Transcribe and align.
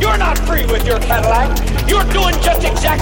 You're 0.00 0.16
not 0.16 0.38
free 0.38 0.64
with 0.64 0.86
your 0.86 0.98
Cadillac. 0.98 1.52
You're 1.86 2.04
doing 2.12 2.32
just 2.42 2.64
exactly 2.64 2.99